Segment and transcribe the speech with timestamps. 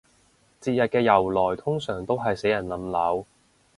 [0.59, 3.27] 節日嘅由來通常都係死人冧樓